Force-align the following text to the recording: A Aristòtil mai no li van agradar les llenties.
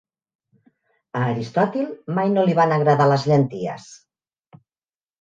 A 1.19 1.21
Aristòtil 1.33 1.93
mai 2.21 2.33
no 2.39 2.49
li 2.49 2.57
van 2.63 2.77
agradar 2.81 3.09
les 3.15 3.31
llenties. 3.33 3.89